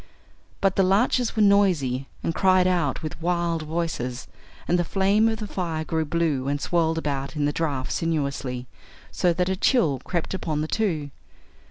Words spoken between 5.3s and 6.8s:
the fire grew blue and